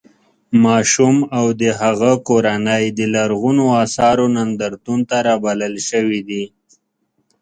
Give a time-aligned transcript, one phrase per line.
[0.63, 6.43] ماشوم او د هغه کورنۍ د لرغونو اثارو نندارتون ته رابلل شوي دي.